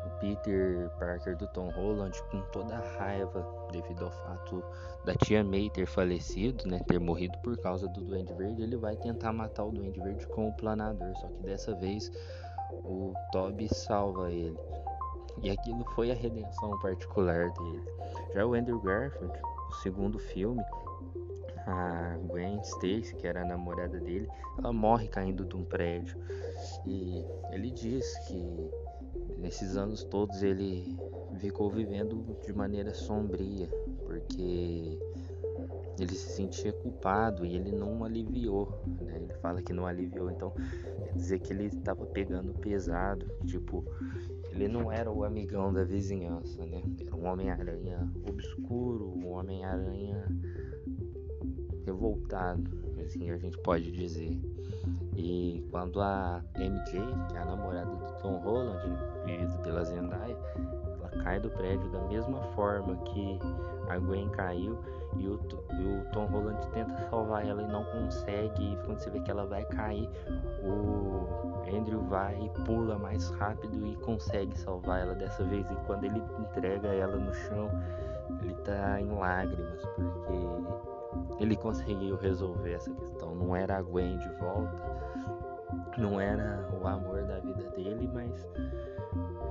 o 0.06 0.20
Peter 0.20 0.90
Parker 0.98 1.36
do 1.36 1.46
Tom 1.48 1.70
Holland, 1.70 2.22
com 2.30 2.40
toda 2.52 2.76
a 2.76 2.98
raiva 2.98 3.46
devido 3.70 4.04
ao 4.04 4.10
fato 4.10 4.62
da 5.04 5.14
tia 5.14 5.42
May 5.42 5.70
ter 5.70 5.86
falecido, 5.86 6.66
né, 6.68 6.80
ter 6.86 6.98
morrido 6.98 7.36
por 7.38 7.56
causa 7.58 7.88
do 7.88 8.00
Duende 8.02 8.32
Verde, 8.34 8.62
ele 8.62 8.76
vai 8.76 8.96
tentar 8.96 9.32
matar 9.32 9.64
o 9.64 9.70
Duende 9.70 10.00
Verde 10.00 10.26
com 10.28 10.48
o 10.48 10.52
planador, 10.52 11.14
só 11.16 11.28
que 11.28 11.42
dessa 11.42 11.74
vez 11.74 12.10
o 12.84 13.12
Toby 13.32 13.68
salva 13.72 14.30
ele. 14.30 14.58
E 15.42 15.50
aquilo 15.50 15.84
foi 15.94 16.10
a 16.10 16.14
redenção 16.14 16.78
particular 16.78 17.50
dele. 17.50 17.84
Já 18.34 18.46
o 18.46 18.54
Andrew 18.54 18.80
Garfield, 18.80 19.36
o 19.68 19.72
segundo 19.74 20.18
filme, 20.18 20.62
a 21.66 22.16
Gwen 22.28 22.60
Stacy, 22.60 23.14
que 23.16 23.26
era 23.26 23.42
a 23.42 23.44
namorada 23.44 23.98
dele, 23.98 24.28
ela 24.58 24.72
morre 24.72 25.08
caindo 25.08 25.44
de 25.44 25.56
um 25.56 25.64
prédio. 25.64 26.16
E 26.86 27.24
ele 27.50 27.70
diz 27.70 28.16
que 28.26 28.70
nesses 29.38 29.76
anos 29.76 30.04
todos 30.04 30.42
ele 30.42 30.96
ficou 31.38 31.70
vivendo 31.70 32.24
de 32.44 32.52
maneira 32.52 32.94
sombria, 32.94 33.68
porque 34.04 34.98
ele 35.98 36.14
se 36.14 36.32
sentia 36.32 36.72
culpado 36.72 37.44
e 37.44 37.54
ele 37.54 37.72
não 37.72 38.04
aliviou, 38.04 38.82
né? 39.00 39.16
Ele 39.16 39.32
fala 39.34 39.62
que 39.62 39.72
não 39.72 39.86
aliviou, 39.86 40.30
então 40.30 40.50
quer 40.50 41.12
dizer 41.14 41.38
que 41.40 41.52
ele 41.52 41.66
estava 41.66 42.04
pegando 42.06 42.52
pesado, 42.54 43.26
tipo, 43.44 43.84
ele 44.50 44.68
não 44.68 44.90
era 44.90 45.10
o 45.10 45.24
amigão 45.24 45.72
da 45.72 45.84
vizinhança, 45.84 46.64
né? 46.66 46.82
Era 47.00 47.16
um 47.16 47.26
Homem-Aranha 47.26 48.10
obscuro, 48.28 49.12
um 49.16 49.32
Homem-Aranha 49.32 50.26
revoltado, 51.84 52.70
assim 53.04 53.30
a 53.30 53.36
gente 53.36 53.58
pode 53.58 53.90
dizer. 53.92 54.40
E 55.16 55.66
quando 55.70 56.00
a 56.00 56.42
MJ, 56.56 57.00
que 57.28 57.36
é 57.36 57.40
a 57.40 57.44
namorada 57.44 57.90
do 57.90 58.12
Tom 58.20 58.38
Holland, 58.38 58.80
vivida 59.24 59.58
pela 59.58 59.84
Zendaya, 59.84 60.36
ela 60.98 61.08
cai 61.22 61.40
do 61.40 61.50
prédio 61.50 61.88
da 61.90 62.00
mesma 62.02 62.40
forma 62.54 62.96
que 63.04 63.38
a 63.88 63.98
Gwen 63.98 64.28
caiu, 64.30 64.78
e 65.16 65.28
o, 65.28 65.40
e 65.78 65.86
o 65.86 66.04
Tom 66.12 66.26
Holland 66.26 66.58
tenta 66.72 66.96
salvar 67.08 67.46
ela 67.46 67.62
e 67.62 67.66
não 67.68 67.84
consegue. 67.84 68.72
E 68.72 68.76
quando 68.84 68.98
você 68.98 69.10
vê 69.10 69.20
que 69.20 69.30
ela 69.30 69.46
vai 69.46 69.64
cair, 69.66 70.08
o 70.62 71.26
Andrew 71.72 72.00
vai 72.02 72.38
e 72.42 72.64
pula 72.64 72.98
mais 72.98 73.28
rápido 73.30 73.86
e 73.86 73.96
consegue 73.96 74.56
salvar 74.58 75.02
ela 75.02 75.14
dessa 75.14 75.44
vez. 75.44 75.70
E 75.70 75.76
quando 75.86 76.04
ele 76.04 76.22
entrega 76.40 76.88
ela 76.88 77.16
no 77.16 77.32
chão, 77.32 77.70
ele 78.42 78.54
tá 78.64 79.00
em 79.00 79.08
lágrimas 79.10 79.84
porque 79.94 80.93
ele 81.38 81.56
conseguiu 81.56 82.16
resolver 82.16 82.72
essa 82.72 82.92
questão. 82.94 83.34
Não 83.34 83.54
era 83.54 83.78
a 83.78 83.82
Gwen 83.82 84.18
de 84.18 84.28
volta, 84.38 84.82
não 85.98 86.20
era 86.20 86.68
o 86.80 86.86
amor 86.86 87.24
da 87.24 87.40
vida 87.40 87.70
dele, 87.70 88.08
mas 88.12 88.46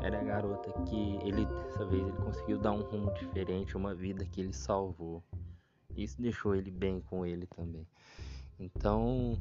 era 0.02 0.20
a 0.20 0.24
garota 0.24 0.72
que 0.84 1.18
ele 1.26 1.46
dessa 1.46 1.86
vez 1.86 2.06
ele 2.06 2.18
conseguiu 2.18 2.58
dar 2.58 2.72
um 2.72 2.82
rumo 2.82 3.14
diferente, 3.14 3.78
uma 3.78 3.94
vida 3.94 4.26
que 4.26 4.42
ele 4.42 4.54
salvou. 4.54 5.24
Isso 5.96 6.22
deixou 6.22 6.56
ele 6.56 6.72
bem 6.72 7.00
com 7.02 7.26
ele 7.26 7.48
também. 7.48 7.88
Então, 8.60 9.38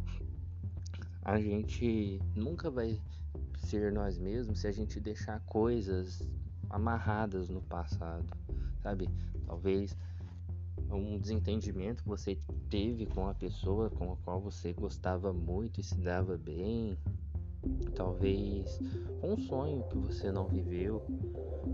a 1.24 1.38
gente 1.40 2.20
nunca 2.34 2.70
vai 2.70 3.00
ser 3.58 3.92
nós 3.92 4.18
mesmos 4.18 4.60
se 4.60 4.66
a 4.66 4.72
gente 4.72 5.00
deixar 5.00 5.40
coisas 5.40 6.20
amarradas 6.68 7.48
no 7.48 7.62
passado, 7.62 8.26
sabe? 8.82 9.08
Talvez 9.46 9.96
um 10.94 11.18
desentendimento 11.18 12.02
que 12.02 12.08
você 12.08 12.38
teve 12.68 13.06
com 13.06 13.28
a 13.28 13.34
pessoa 13.34 13.90
com 13.90 14.12
a 14.12 14.16
qual 14.16 14.40
você 14.40 14.72
gostava 14.72 15.32
muito 15.32 15.80
e 15.80 15.82
se 15.82 15.98
dava 15.98 16.36
bem, 16.36 16.98
talvez 17.94 18.80
um 19.22 19.36
sonho 19.36 19.84
que 19.84 19.98
você 19.98 20.30
não 20.30 20.46
viveu, 20.46 21.02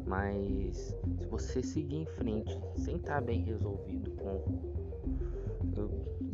mas 0.07 0.77
se 0.77 1.27
você 1.29 1.63
seguir 1.63 1.97
em 1.97 2.07
frente 2.07 2.59
sem 2.77 2.97
estar 2.97 3.15
tá 3.15 3.21
bem 3.21 3.43
resolvido 3.43 4.11
com 4.13 4.79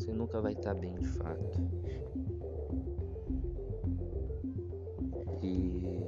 você 0.05 0.13
nunca 0.13 0.41
vai 0.41 0.53
estar 0.53 0.75
tá 0.75 0.81
bem 0.81 0.95
de 0.95 1.07
fato. 1.07 1.61
E 5.43 6.07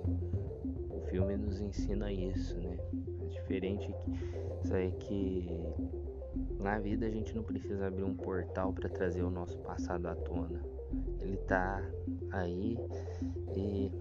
o 0.91 1.01
filme 1.09 1.37
nos 1.37 1.61
ensina 1.61 2.13
isso, 2.13 2.59
né? 2.59 2.77
É 3.21 3.27
diferente 3.27 3.95
isso 4.63 4.75
aí 4.75 4.91
que 4.93 5.49
na 6.67 6.81
vida 6.81 7.07
a 7.07 7.11
gente 7.11 7.33
não 7.33 7.45
precisa 7.45 7.87
abrir 7.87 8.03
um 8.03 8.17
portal 8.17 8.73
para 8.73 8.89
trazer 8.89 9.23
o 9.23 9.31
nosso 9.31 9.57
passado 9.59 10.07
à 10.09 10.17
tona. 10.17 10.61
Ele 11.21 11.37
tá 11.37 11.81
aí 12.33 12.77
e 13.55 13.93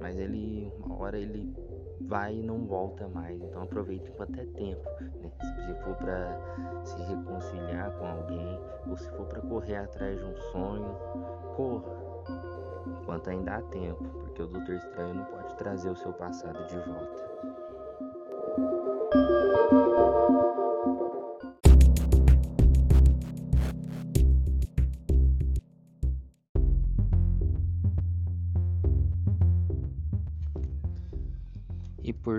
mas 0.00 0.18
ele 0.18 0.72
uma 0.84 0.98
hora 0.98 1.16
ele 1.16 1.54
vai 2.00 2.34
e 2.34 2.42
não 2.42 2.66
volta 2.66 3.06
mais. 3.08 3.40
Então 3.40 3.62
aproveite 3.62 4.10
enquanto 4.10 4.36
é 4.36 4.44
tempo. 4.46 4.82
Né? 5.00 5.30
Se 5.64 5.74
for 5.84 5.94
para 5.94 6.82
se 6.84 7.00
reconciliar 7.02 7.92
com 7.92 8.06
alguém, 8.06 8.58
ou 8.88 8.96
se 8.96 9.08
for 9.10 9.26
para 9.26 9.40
correr 9.42 9.76
atrás 9.76 10.18
de 10.18 10.24
um 10.24 10.36
sonho, 10.50 10.96
corra. 11.54 12.02
Enquanto 13.00 13.30
ainda 13.30 13.54
há 13.54 13.62
tempo, 13.62 14.02
porque 14.02 14.42
o 14.42 14.48
Doutor 14.48 14.74
Estranho 14.74 15.14
não 15.14 15.24
pode 15.26 15.54
trazer 15.56 15.90
o 15.90 15.96
seu 15.96 16.12
passado 16.12 16.66
de 16.66 16.76
volta. 16.78 17.51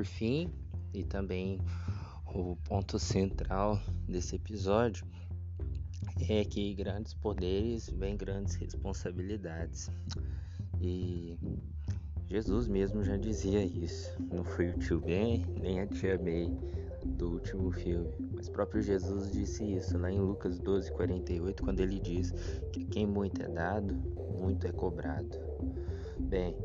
Por 0.03 0.05
fim, 0.05 0.49
e 0.93 1.01
também 1.01 1.57
o 2.35 2.57
ponto 2.65 2.99
central 2.99 3.79
desse 4.05 4.35
episódio, 4.35 5.05
é 6.29 6.43
que 6.43 6.73
grandes 6.73 7.13
poderes 7.13 7.89
vêm 7.89 8.17
grandes 8.17 8.55
responsabilidades. 8.55 9.89
E 10.81 11.37
Jesus 12.27 12.67
mesmo 12.67 13.01
já 13.01 13.15
dizia 13.15 13.63
isso. 13.63 14.11
Não 14.29 14.43
foi 14.43 14.71
o 14.71 14.77
tio 14.77 14.99
Ben 14.99 15.45
nem 15.61 15.79
a 15.79 15.87
tia 15.87 16.19
May 16.21 16.51
do 17.05 17.35
último 17.35 17.71
filme. 17.71 18.11
Mas 18.35 18.49
próprio 18.49 18.81
Jesus 18.81 19.31
disse 19.31 19.63
isso 19.63 19.97
lá 19.97 20.11
em 20.11 20.19
Lucas 20.19 20.59
12, 20.59 20.91
48, 20.91 21.63
quando 21.63 21.79
ele 21.79 21.97
diz 21.97 22.31
que 22.73 22.83
quem 22.83 23.07
muito 23.07 23.41
é 23.41 23.47
dado, 23.47 23.95
muito 24.37 24.67
é 24.67 24.71
cobrado. 24.73 25.37
Bem, 26.19 26.55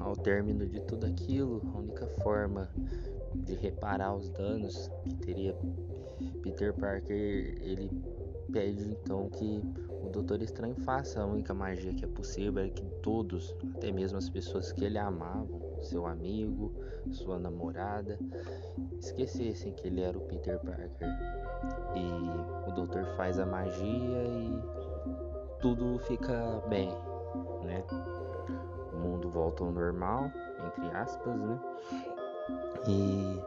ao 0.00 0.14
término 0.14 0.66
de 0.66 0.80
tudo 0.80 1.06
aquilo, 1.06 1.62
a 1.74 1.78
única 1.78 2.06
forma 2.22 2.68
de 3.34 3.54
reparar 3.54 4.14
os 4.14 4.28
danos 4.30 4.90
que 5.02 5.14
teria 5.16 5.56
Peter 6.42 6.72
Parker, 6.72 7.58
ele 7.60 7.90
pede 8.52 8.90
então 8.90 9.28
que 9.28 9.60
o 10.02 10.08
Doutor 10.10 10.42
Estranho 10.42 10.76
faça 10.76 11.20
a 11.20 11.26
única 11.26 11.52
magia 11.52 11.92
que 11.92 12.04
é 12.04 12.08
possível, 12.08 12.62
é 12.62 12.68
que 12.68 12.84
todos, 13.02 13.54
até 13.74 13.90
mesmo 13.90 14.18
as 14.18 14.28
pessoas 14.28 14.70
que 14.70 14.84
ele 14.84 14.98
amava, 14.98 15.48
seu 15.82 16.06
amigo, 16.06 16.72
sua 17.10 17.38
namorada, 17.38 18.18
esquecessem 18.98 19.72
que 19.72 19.86
ele 19.88 20.00
era 20.00 20.16
o 20.16 20.20
Peter 20.22 20.58
Parker. 20.60 21.08
E 21.96 22.70
o 22.70 22.74
Doutor 22.74 23.04
faz 23.16 23.38
a 23.38 23.46
magia 23.46 24.24
e 24.24 25.60
tudo 25.60 25.98
fica 26.00 26.62
bem, 26.68 26.90
né? 27.64 27.82
Volta 29.34 29.64
ao 29.64 29.72
normal, 29.72 30.30
entre 30.64 30.96
aspas, 30.96 31.36
né? 31.36 31.60
E 32.86 33.42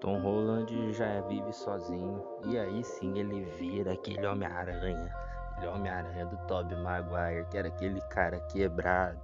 Tom 0.00 0.20
Holland 0.20 0.92
já 0.92 1.20
vive 1.22 1.52
sozinho 1.52 2.20
e 2.44 2.58
aí 2.58 2.82
sim 2.82 3.16
ele 3.16 3.44
vira 3.56 3.92
aquele 3.92 4.26
Homem-Aranha, 4.26 5.14
aquele 5.52 5.68
Homem-Aranha 5.68 6.26
do 6.26 6.36
Tobey 6.48 6.76
Maguire, 6.76 7.46
que 7.50 7.56
era 7.56 7.68
aquele 7.68 8.00
cara 8.10 8.40
quebrado. 8.40 9.20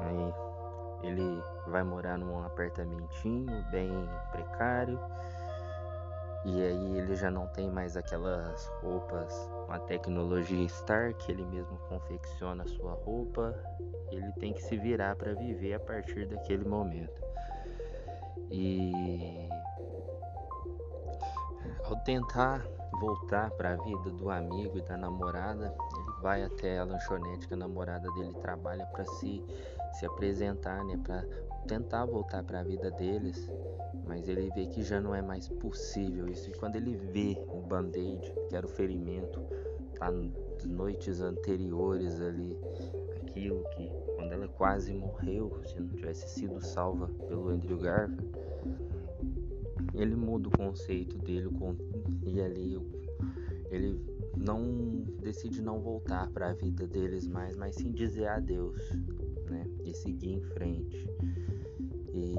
Aí 0.00 0.34
ele 1.02 1.42
vai 1.68 1.82
morar 1.82 2.18
num 2.18 2.44
apartamentinho 2.44 3.64
bem 3.70 3.90
precário. 4.32 5.00
E 6.46 6.62
aí 6.62 6.98
ele 6.98 7.16
já 7.16 7.28
não 7.28 7.48
tem 7.48 7.68
mais 7.68 7.96
aquelas 7.96 8.68
roupas 8.80 9.50
com 9.66 9.72
a 9.72 9.80
tecnologia 9.80 10.64
Stark, 10.66 11.28
ele 11.28 11.44
mesmo 11.44 11.76
confecciona 11.88 12.62
a 12.62 12.68
sua 12.68 12.92
roupa. 12.92 13.52
Ele 14.12 14.30
tem 14.34 14.52
que 14.52 14.62
se 14.62 14.76
virar 14.76 15.16
para 15.16 15.34
viver 15.34 15.74
a 15.74 15.80
partir 15.80 16.24
daquele 16.28 16.64
momento. 16.64 17.20
E 18.48 19.48
ao 21.84 21.96
tentar 22.04 22.64
voltar 23.00 23.50
para 23.50 23.72
a 23.72 23.76
vida 23.76 24.10
do 24.10 24.30
amigo 24.30 24.78
e 24.78 24.82
da 24.82 24.96
namorada, 24.96 25.74
ele 25.98 26.22
vai 26.22 26.44
até 26.44 26.78
a 26.78 26.84
lanchonete 26.84 27.48
que 27.48 27.54
a 27.54 27.56
namorada 27.56 28.08
dele 28.12 28.32
trabalha 28.34 28.86
para 28.86 29.04
se 29.04 29.44
se 29.94 30.04
apresentar, 30.04 30.84
né, 30.84 30.98
para 31.02 31.24
tentar 31.66 32.06
voltar 32.06 32.42
para 32.42 32.60
a 32.60 32.62
vida 32.62 32.90
deles, 32.90 33.50
mas 34.06 34.28
ele 34.28 34.50
vê 34.54 34.66
que 34.66 34.82
já 34.82 35.00
não 35.00 35.14
é 35.14 35.20
mais 35.20 35.48
possível 35.48 36.28
isso. 36.28 36.50
E 36.50 36.54
quando 36.54 36.76
ele 36.76 36.94
vê 36.94 37.36
o 37.48 37.60
band-aid, 37.60 38.32
que 38.48 38.56
era 38.56 38.64
o 38.64 38.68
ferimento, 38.68 39.40
tá 39.98 40.10
noites 40.64 41.20
anteriores 41.20 42.20
ali, 42.20 42.56
aquilo 43.20 43.62
que 43.70 43.90
quando 44.16 44.32
ela 44.32 44.48
quase 44.48 44.92
morreu, 44.94 45.60
se 45.66 45.78
não 45.78 45.88
tivesse 45.88 46.28
sido 46.28 46.60
salva 46.60 47.08
pelo 47.28 47.48
Andrew 47.48 47.78
Garfield, 47.78 48.30
ele 49.94 50.14
muda 50.14 50.48
o 50.48 50.56
conceito 50.56 51.18
dele 51.18 51.48
e 52.22 52.40
ali 52.40 52.78
ele 53.70 54.00
não 54.36 55.04
decide 55.22 55.62
não 55.62 55.80
voltar 55.80 56.28
para 56.30 56.50
a 56.50 56.52
vida 56.52 56.86
deles 56.86 57.26
mais, 57.26 57.56
mas 57.56 57.76
sim 57.76 57.92
dizer 57.92 58.28
adeus, 58.28 58.80
né? 59.50 59.64
E 59.84 59.94
seguir 59.94 60.34
em 60.34 60.42
frente. 60.42 61.08
E, 62.16 62.34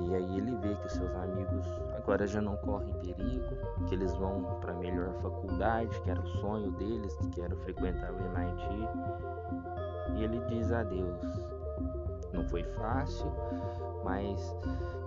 e 0.00 0.14
aí 0.14 0.36
ele 0.36 0.54
vê 0.56 0.74
que 0.74 0.92
seus 0.92 1.10
amigos 1.14 1.66
agora 1.96 2.26
já 2.26 2.42
não 2.42 2.54
correm 2.58 2.92
perigo, 3.00 3.46
que 3.86 3.94
eles 3.94 4.14
vão 4.16 4.42
para 4.60 4.72
a 4.72 4.76
melhor 4.76 5.10
faculdade, 5.22 5.98
que 6.02 6.10
era 6.10 6.20
o 6.20 6.26
sonho 6.26 6.70
deles, 6.72 7.16
que 7.32 7.40
era 7.40 7.56
frequentar 7.56 8.12
o 8.12 8.18
MIT. 8.18 8.68
E 10.16 10.24
ele 10.24 10.38
diz 10.48 10.70
adeus. 10.70 11.18
Não 12.34 12.46
foi 12.48 12.62
fácil, 12.62 13.32
mas 14.04 14.54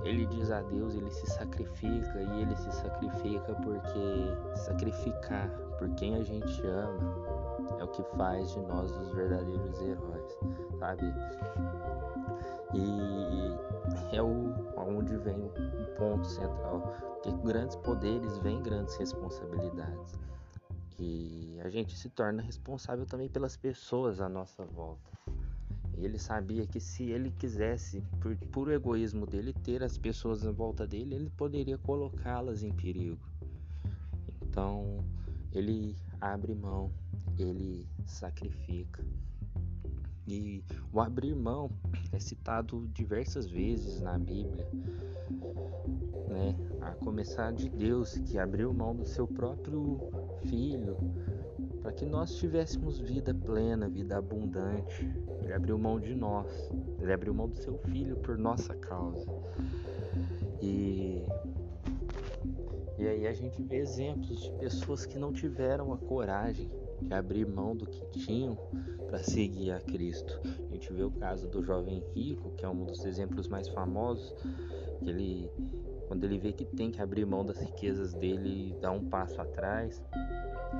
ele 0.04 0.26
diz 0.26 0.52
a 0.52 0.62
Deus, 0.62 0.96
ele 0.96 1.12
se 1.12 1.28
sacrifica 1.28 2.22
e 2.22 2.42
ele 2.42 2.56
se 2.56 2.72
sacrifica 2.72 3.54
porque 3.56 4.58
sacrificar 4.58 5.50
por 5.78 5.90
quem 5.96 6.16
a 6.16 6.24
gente 6.24 6.66
ama 6.66 7.80
é 7.80 7.84
o 7.84 7.88
que 7.88 8.04
faz 8.16 8.52
de 8.52 8.60
nós 8.62 8.92
os 8.92 9.12
verdadeiros 9.14 9.82
heróis, 9.82 10.38
sabe? 10.80 11.04
E 12.74 14.16
é 14.16 14.22
o 14.22 14.54
onde 14.78 15.18
vem 15.18 15.40
o 15.40 15.96
ponto 15.98 16.28
central, 16.28 16.94
que 17.22 17.32
grandes 17.44 17.76
poderes 17.78 18.38
vêm 18.40 18.62
grandes 18.62 18.96
responsabilidades. 18.96 20.20
E 21.00 21.60
a 21.64 21.70
gente 21.70 21.98
se 21.98 22.10
torna 22.10 22.42
responsável 22.42 23.06
também 23.06 23.28
pelas 23.28 23.58
pessoas 23.58 24.22
à 24.22 24.30
nossa 24.30 24.64
volta. 24.66 25.12
Ele 25.98 26.18
sabia 26.18 26.66
que 26.66 26.80
se 26.80 27.04
ele 27.04 27.32
quisesse, 27.32 28.02
por 28.20 28.36
puro 28.52 28.72
egoísmo 28.72 29.26
dele, 29.26 29.54
ter 29.54 29.84
as 29.84 29.98
pessoas 29.98 30.44
em 30.44 30.52
volta 30.52 30.88
dele, 30.88 31.16
ele 31.16 31.30
poderia 31.30 31.78
colocá-las 31.78 32.64
em 32.64 32.72
perigo. 32.72 33.20
Então, 34.42 35.04
ele 35.52 35.96
abre 36.20 36.56
mão, 36.56 36.92
ele 37.38 37.88
sacrifica. 38.06 39.04
E 40.28 40.64
o 40.94 41.00
abrir 41.00 41.36
mão 41.36 41.70
é 42.12 42.20
citado 42.20 42.88
diversas 42.94 43.48
vezes 43.48 44.02
na 44.02 44.18
Bíblia, 44.18 44.68
né? 46.28 46.56
A 46.82 46.92
começar 46.92 47.52
de 47.52 47.70
Deus 47.70 48.18
que 48.18 48.38
abriu 48.38 48.74
mão 48.74 48.96
do 48.96 49.06
seu 49.06 49.28
próprio 49.28 50.00
filho 50.44 50.98
para 51.82 51.92
que 51.92 52.06
nós 52.06 52.36
tivéssemos 52.36 53.00
vida 53.00 53.34
plena, 53.34 53.90
vida 53.90 54.18
abundante. 54.18 55.12
Ele 55.42 55.54
abriu 55.54 55.78
mão 55.78 56.00
de 56.00 56.14
nós, 56.14 56.72
ele 57.00 57.12
abriu 57.12 57.34
mão 57.34 57.50
do 57.50 57.58
seu 57.58 57.78
filho 57.80 58.18
por 58.18 58.38
nossa 58.38 58.76
causa. 58.76 59.26
E 60.62 61.26
e 63.02 63.08
aí 63.08 63.26
a 63.26 63.34
gente 63.34 63.64
vê 63.64 63.78
exemplos 63.78 64.44
de 64.44 64.52
pessoas 64.60 65.08
que 65.08 65.18
não 65.18 65.34
tiveram 65.34 65.92
a 65.92 65.98
coragem 65.98 66.70
de 67.02 67.12
abrir 67.12 67.48
mão 67.48 67.76
do 67.76 67.88
que 67.88 68.06
tinham 68.20 68.56
para 69.12 69.20
seguir 69.20 69.72
a 69.72 69.80
Cristo. 69.80 70.42
A 70.70 70.74
gente 70.74 70.92
vê 70.92 71.04
o 71.04 71.12
caso 71.12 71.48
do 71.48 71.62
jovem 71.62 72.04
rico, 72.16 72.50
que 72.56 72.66
é 72.66 72.70
um 72.70 72.86
dos 72.86 73.06
exemplos 73.06 73.48
mais 73.48 73.68
famosos, 73.68 74.34
que 75.04 75.10
ele 75.10 75.52
quando 76.08 76.26
ele 76.26 76.38
vê 76.38 76.52
que 76.52 76.66
tem 76.66 76.92
que 76.92 77.02
abrir 77.02 77.26
mão 77.26 77.46
das 77.46 77.58
riquezas 77.62 78.14
dele, 78.14 78.76
dá 78.82 78.92
um 78.92 79.08
passo 79.08 79.40
atrás 79.40 80.02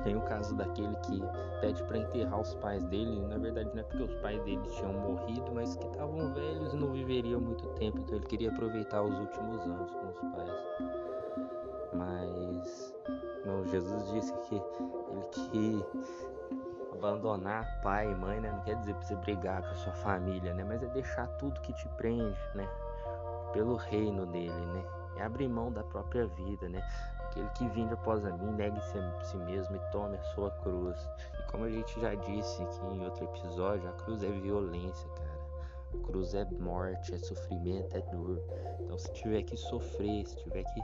tem 0.02 0.16
o 0.16 0.22
caso 0.22 0.54
daquele 0.56 0.94
que 0.96 1.22
pede 1.60 1.82
para 1.84 1.98
enterrar 1.98 2.40
os 2.40 2.54
pais 2.54 2.82
dele. 2.84 3.20
Na 3.28 3.38
verdade, 3.38 3.70
não 3.72 3.80
é 3.80 3.82
porque 3.82 4.02
os 4.02 4.14
pais 4.16 4.42
dele 4.42 4.62
tinham 4.70 4.92
morrido, 4.92 5.52
mas 5.54 5.76
que 5.76 5.86
estavam 5.86 6.32
velhos 6.32 6.72
e 6.72 6.76
não 6.76 6.92
viveriam 6.92 7.40
muito 7.40 7.68
tempo. 7.74 7.98
Então, 7.98 8.16
ele 8.16 8.26
queria 8.26 8.50
aproveitar 8.50 9.02
os 9.02 9.16
últimos 9.18 9.60
anos 9.62 9.92
com 9.92 10.08
os 10.08 10.20
pais. 10.34 10.50
Mas 11.94 12.94
não, 13.44 13.64
Jesus 13.66 14.12
disse 14.12 14.32
que 14.48 14.54
ele 14.54 15.84
que 15.84 15.84
abandonar 16.92 17.80
pai 17.82 18.10
e 18.10 18.14
mãe, 18.14 18.40
né? 18.40 18.50
Não 18.50 18.60
quer 18.60 18.76
dizer 18.76 18.94
para 18.94 19.02
você 19.02 19.16
brigar 19.16 19.62
com 19.62 19.70
a 19.70 19.74
sua 19.74 19.92
família, 19.94 20.54
né? 20.54 20.64
Mas 20.64 20.82
é 20.82 20.86
deixar 20.88 21.26
tudo 21.38 21.60
que 21.60 21.72
te 21.72 21.88
prende, 21.90 22.38
né? 22.54 22.68
Pelo 23.52 23.76
reino 23.76 24.26
dele, 24.26 24.66
né? 24.66 24.84
É 25.16 25.22
abrir 25.24 25.48
mão 25.48 25.70
da 25.70 25.82
própria 25.82 26.26
vida, 26.26 26.68
né? 26.68 26.82
Aquele 27.24 27.48
que 27.50 27.66
vinde 27.68 27.94
após 27.94 28.24
a 28.24 28.30
mim, 28.36 28.52
negue-se 28.52 28.98
a 28.98 29.20
si 29.24 29.36
mesmo 29.38 29.76
e 29.76 29.80
tome 29.90 30.16
a 30.16 30.22
sua 30.34 30.50
cruz. 30.62 30.98
E 31.38 31.50
como 31.50 31.64
a 31.64 31.70
gente 31.70 32.00
já 32.00 32.14
disse 32.14 32.62
aqui 32.62 32.86
em 32.86 33.04
outro 33.04 33.24
episódio, 33.24 33.88
a 33.88 33.92
cruz 33.92 34.22
é 34.22 34.30
violência, 34.30 35.08
cara. 35.10 36.02
Cruz 36.04 36.34
é 36.34 36.44
morte, 36.58 37.14
é 37.14 37.18
sofrimento, 37.18 37.96
é 37.96 38.00
dor. 38.00 38.42
Então 38.80 38.98
se 38.98 39.12
tiver 39.12 39.42
que 39.42 39.56
sofrer, 39.56 40.26
se 40.26 40.36
tiver 40.36 40.64
que 40.64 40.82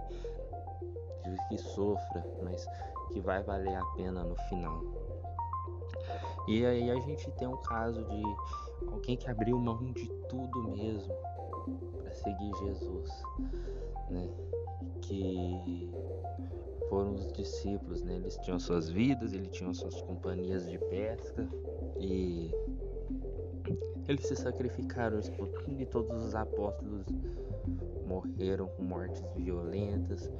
que 1.48 1.58
sofra, 1.58 2.24
mas 2.42 2.66
que 3.12 3.20
vai 3.20 3.42
valer 3.42 3.74
a 3.74 3.84
pena 3.96 4.22
no 4.24 4.36
final. 4.48 4.82
E 6.48 6.64
aí 6.64 6.90
a 6.90 6.98
gente 7.00 7.30
tem 7.32 7.46
um 7.46 7.58
caso 7.58 8.02
de 8.04 8.22
alguém 8.90 9.18
que 9.18 9.28
abriu 9.28 9.58
mão 9.58 9.92
de 9.92 10.08
tudo 10.30 10.70
mesmo 10.70 11.14
para 11.98 12.10
seguir 12.10 12.50
Jesus, 12.64 13.10
né? 14.08 14.26
Que 15.02 15.90
foram 16.88 17.16
os 17.16 17.30
discípulos, 17.34 18.02
né? 18.02 18.16
Eles 18.16 18.38
tinham 18.38 18.58
suas 18.58 18.88
vidas, 18.88 19.34
eles 19.34 19.50
tinham 19.50 19.74
suas 19.74 20.00
companhias 20.00 20.66
de 20.66 20.78
pesca 20.78 21.46
e 22.00 22.50
eles 24.08 24.26
se 24.26 24.34
sacrificaram 24.34 25.20
e 25.78 25.84
todos 25.84 26.24
os 26.24 26.34
apóstolos 26.34 27.04
morreram 28.06 28.68
com 28.68 28.84
mortes 28.84 29.22
violentas, 29.36 30.32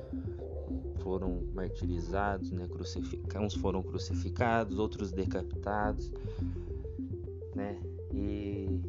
foram 1.03 1.43
martirizados, 1.55 2.51
né? 2.51 2.69
Uns 3.41 3.55
foram 3.55 3.83
crucificados, 3.83 4.79
outros 4.79 5.13
decapitados, 5.13 6.13
né? 7.55 7.79
E 8.13 8.81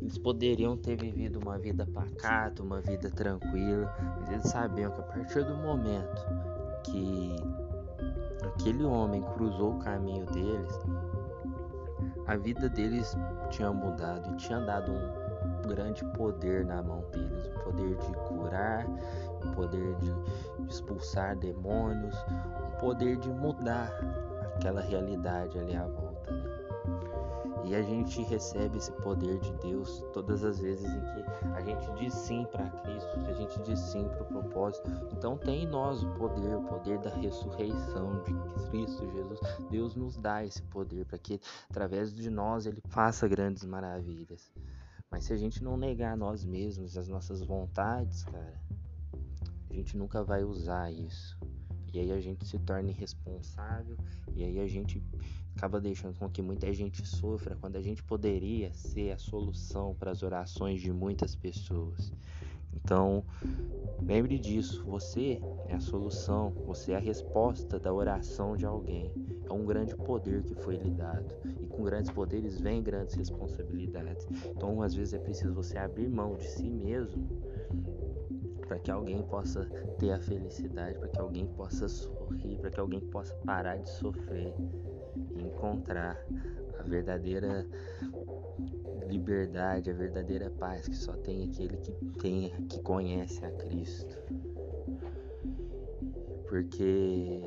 eles 0.00 0.18
poderiam 0.18 0.76
ter 0.76 0.96
vivido 0.96 1.40
uma 1.40 1.58
vida 1.58 1.86
pacata, 1.86 2.62
uma 2.62 2.80
vida 2.80 3.10
tranquila, 3.10 3.92
mas 4.20 4.30
eles 4.30 4.48
sabiam 4.48 4.92
que 4.92 5.00
a 5.00 5.04
partir 5.04 5.44
do 5.44 5.56
momento 5.56 6.24
que 6.84 7.34
aquele 8.44 8.84
homem 8.84 9.22
cruzou 9.34 9.72
o 9.72 9.78
caminho 9.78 10.26
deles, 10.26 10.78
a 12.26 12.36
vida 12.36 12.68
deles 12.68 13.16
tinha 13.50 13.72
mudado 13.72 14.32
e 14.32 14.36
tinha 14.36 14.60
dado 14.60 14.92
um 14.92 15.68
grande 15.68 16.04
poder 16.12 16.64
na 16.64 16.82
mão 16.82 17.02
deles, 17.10 17.46
o 17.46 17.64
poder 17.64 17.96
de 17.96 18.12
curar, 18.28 18.86
o 19.44 19.52
poder 19.52 19.94
de 19.96 20.14
expulsar 20.68 21.36
demônios, 21.36 22.16
o 22.74 22.80
poder 22.80 23.16
de 23.18 23.30
mudar 23.30 23.90
aquela 24.56 24.80
realidade 24.80 25.58
ali 25.58 25.74
à 25.74 25.86
volta. 25.86 26.30
Né? 26.30 26.54
E 27.66 27.74
a 27.74 27.80
gente 27.80 28.22
recebe 28.22 28.76
esse 28.76 28.92
poder 28.92 29.38
de 29.40 29.50
Deus 29.54 30.04
todas 30.12 30.44
as 30.44 30.58
vezes 30.60 30.84
em 30.84 31.00
que 31.00 31.24
a 31.54 31.62
gente 31.62 31.92
diz 31.94 32.12
sim 32.12 32.44
para 32.52 32.68
Cristo, 32.68 33.20
que 33.24 33.30
a 33.30 33.34
gente 33.34 33.62
diz 33.62 33.78
sim 33.80 34.06
para 34.06 34.22
o 34.22 34.26
propósito. 34.26 34.90
Então 35.12 35.38
tem 35.38 35.64
em 35.64 35.66
nós 35.66 36.02
o 36.02 36.10
poder, 36.10 36.56
o 36.56 36.62
poder 36.64 36.98
da 36.98 37.08
ressurreição 37.08 38.22
de 38.22 38.34
Cristo 38.68 39.10
Jesus. 39.12 39.40
Deus 39.70 39.96
nos 39.96 40.18
dá 40.18 40.44
esse 40.44 40.62
poder 40.64 41.06
para 41.06 41.18
que 41.18 41.40
através 41.70 42.14
de 42.14 42.28
nós 42.28 42.66
ele 42.66 42.82
faça 42.88 43.26
grandes 43.26 43.64
maravilhas. 43.64 44.52
Mas 45.10 45.24
se 45.24 45.32
a 45.32 45.36
gente 45.36 45.64
não 45.64 45.76
negar 45.78 46.16
nós 46.18 46.44
mesmos, 46.44 46.98
as 46.98 47.08
nossas 47.08 47.40
vontades, 47.40 48.24
cara, 48.24 48.60
a 49.74 49.76
gente 49.76 49.96
nunca 49.96 50.22
vai 50.22 50.44
usar 50.44 50.92
isso. 50.92 51.36
E 51.92 51.98
aí 51.98 52.12
a 52.12 52.20
gente 52.20 52.46
se 52.46 52.58
torna 52.60 52.90
irresponsável 52.90 53.96
e 54.34 54.44
aí 54.44 54.60
a 54.60 54.66
gente 54.68 55.02
acaba 55.56 55.80
deixando 55.80 56.16
com 56.16 56.28
que 56.28 56.40
muita 56.40 56.72
gente 56.72 57.04
sofra 57.06 57.56
quando 57.60 57.76
a 57.76 57.82
gente 57.82 58.02
poderia 58.02 58.72
ser 58.72 59.10
a 59.10 59.18
solução 59.18 59.94
para 59.94 60.12
as 60.12 60.22
orações 60.22 60.80
de 60.80 60.92
muitas 60.92 61.34
pessoas. 61.34 62.12
Então, 62.72 63.24
lembre 64.00 64.38
disso, 64.38 64.84
você 64.84 65.40
é 65.68 65.74
a 65.74 65.80
solução, 65.80 66.50
você 66.66 66.92
é 66.92 66.96
a 66.96 67.00
resposta 67.00 67.78
da 67.78 67.92
oração 67.92 68.56
de 68.56 68.66
alguém. 68.66 69.12
É 69.44 69.52
um 69.52 69.64
grande 69.64 69.96
poder 69.96 70.42
que 70.42 70.54
foi 70.54 70.76
lhe 70.76 70.90
dado. 70.90 71.34
E 71.60 71.66
com 71.66 71.82
grandes 71.82 72.10
poderes 72.10 72.60
vem 72.60 72.82
grandes 72.82 73.14
responsabilidades. 73.14 74.26
Então, 74.46 74.82
às 74.82 74.94
vezes 74.94 75.14
é 75.14 75.18
preciso 75.18 75.54
você 75.54 75.78
abrir 75.78 76.08
mão 76.08 76.34
de 76.34 76.46
si 76.46 76.68
mesmo 76.68 77.28
para 78.66 78.78
que 78.78 78.90
alguém 78.90 79.22
possa 79.22 79.64
ter 79.98 80.12
a 80.12 80.18
felicidade, 80.18 80.98
para 80.98 81.08
que 81.08 81.20
alguém 81.20 81.46
possa 81.46 81.88
sorrir, 81.88 82.58
para 82.58 82.70
que 82.70 82.80
alguém 82.80 83.00
possa 83.00 83.34
parar 83.44 83.76
de 83.76 83.88
sofrer 83.88 84.54
e 85.34 85.42
encontrar 85.42 86.18
a 86.78 86.82
verdadeira 86.82 87.66
liberdade, 89.08 89.90
a 89.90 89.94
verdadeira 89.94 90.50
paz 90.50 90.88
que 90.88 90.96
só 90.96 91.12
tem 91.18 91.44
aquele 91.44 91.76
que 91.76 91.92
tem, 92.20 92.50
que 92.68 92.80
conhece 92.80 93.44
a 93.44 93.50
Cristo. 93.52 94.18
Porque 96.48 97.40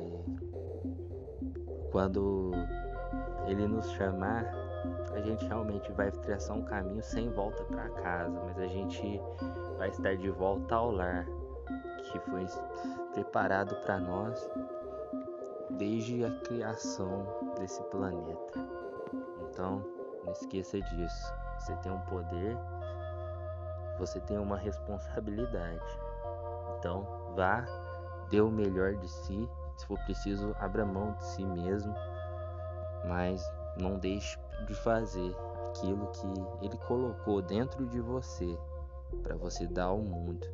quando 1.90 2.52
ele 3.46 3.66
nos 3.66 3.90
chamar, 3.92 4.67
a 5.18 5.20
gente 5.20 5.44
realmente 5.46 5.90
vai 5.92 6.10
traçar 6.12 6.56
um 6.56 6.62
caminho 6.62 7.02
sem 7.02 7.28
volta 7.30 7.64
para 7.64 7.88
casa, 7.90 8.40
mas 8.44 8.58
a 8.58 8.66
gente 8.68 9.20
vai 9.76 9.88
estar 9.88 10.16
de 10.16 10.30
volta 10.30 10.76
ao 10.76 10.92
lar 10.92 11.26
que 12.04 12.18
foi 12.20 12.46
preparado 13.12 13.74
para 13.82 13.98
nós 13.98 14.48
desde 15.70 16.24
a 16.24 16.30
criação 16.40 17.26
desse 17.58 17.82
planeta. 17.84 18.52
Então, 19.42 19.84
não 20.24 20.32
esqueça 20.32 20.80
disso. 20.80 21.34
Você 21.58 21.74
tem 21.76 21.92
um 21.92 22.00
poder, 22.02 22.56
você 23.98 24.20
tem 24.20 24.38
uma 24.38 24.56
responsabilidade. 24.56 26.00
Então, 26.78 27.06
vá, 27.34 27.66
dê 28.30 28.40
o 28.40 28.50
melhor 28.50 28.94
de 28.94 29.08
si. 29.08 29.48
Se 29.76 29.86
for 29.86 29.98
preciso, 30.04 30.54
abra 30.60 30.86
mão 30.86 31.12
de 31.14 31.24
si 31.24 31.44
mesmo, 31.44 31.94
mas 33.06 33.44
não 33.76 33.98
deixe 33.98 34.38
de 34.66 34.74
fazer 34.74 35.34
aquilo 35.68 36.06
que 36.08 36.66
Ele 36.66 36.76
colocou 36.86 37.40
dentro 37.42 37.86
de 37.86 38.00
você 38.00 38.58
para 39.22 39.36
você 39.36 39.66
dar 39.66 39.84
ao 39.84 39.98
mundo. 39.98 40.46